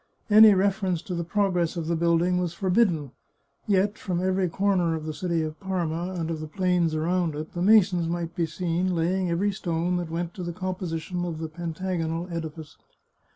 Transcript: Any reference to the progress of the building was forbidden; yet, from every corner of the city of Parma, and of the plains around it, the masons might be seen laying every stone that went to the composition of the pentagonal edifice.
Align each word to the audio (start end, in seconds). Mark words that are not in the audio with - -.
Any 0.31 0.55
reference 0.55 1.03
to 1.03 1.13
the 1.13 1.23
progress 1.23 1.77
of 1.77 1.85
the 1.85 1.95
building 1.95 2.39
was 2.39 2.55
forbidden; 2.55 3.11
yet, 3.67 3.99
from 3.99 4.19
every 4.19 4.49
corner 4.49 4.95
of 4.95 5.05
the 5.05 5.13
city 5.13 5.43
of 5.43 5.59
Parma, 5.59 6.13
and 6.17 6.31
of 6.31 6.39
the 6.39 6.47
plains 6.47 6.95
around 6.95 7.35
it, 7.35 7.53
the 7.53 7.61
masons 7.61 8.07
might 8.07 8.33
be 8.35 8.47
seen 8.47 8.95
laying 8.95 9.29
every 9.29 9.51
stone 9.51 9.97
that 9.97 10.09
went 10.09 10.33
to 10.33 10.43
the 10.43 10.53
composition 10.53 11.23
of 11.23 11.37
the 11.37 11.49
pentagonal 11.49 12.27
edifice. 12.31 12.77